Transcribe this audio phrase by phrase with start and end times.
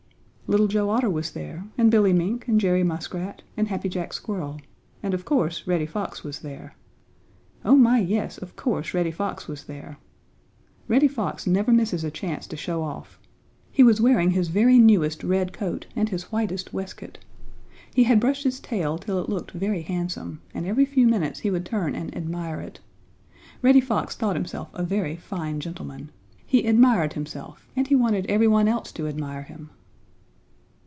[0.59, 4.59] Little Joe Otter was there, and Billy Mink and Jerry Muskrat and Happy Jack Squirrel,
[5.01, 6.75] and of course Reddy Fox was there.
[7.63, 9.97] Oh my, yes, of course Reddy Fox was there!
[10.89, 13.17] Reddy Fox never misses a chance to show off.
[13.71, 17.17] He was wearing his very newest red coat and his whitest waistcoat.
[17.95, 21.49] He had brushed his tail till it looked very handsome, and every few minutes he
[21.49, 22.81] would turn and admire it.
[23.61, 26.09] Reddy Fox thought himself a very fine gentleman.
[26.45, 29.69] He admired himself and he wanted every one else to admire him.